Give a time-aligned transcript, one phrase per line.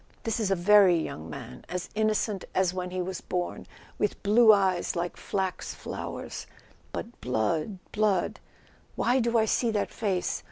[0.23, 3.67] This is a very young man, as innocent as when he was born,
[3.99, 6.47] with blue eyes like flax flowers,
[6.91, 8.39] but blood, blood...
[8.95, 10.39] why do I see that face?